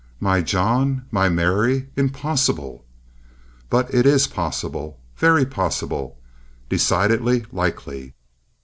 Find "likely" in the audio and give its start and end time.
7.51-8.15